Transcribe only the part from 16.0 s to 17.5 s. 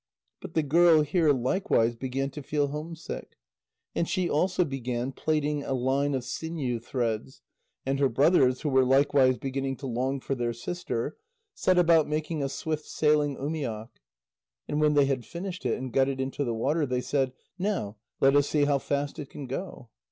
it into the water, they said: